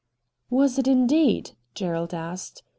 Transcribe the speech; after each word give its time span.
'Was 0.49 0.79
it 0.79 0.87
indeed?' 0.87 1.51
Gerald 1.75 2.11
asked. 2.11 2.63